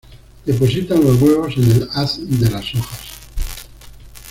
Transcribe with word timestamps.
Depositan 0.47 0.99
los 1.03 1.21
huevos 1.21 1.55
en 1.57 1.69
el 1.73 1.87
haz 1.93 2.17
de 2.19 2.49
las 2.49 2.73
hojas. 2.73 3.11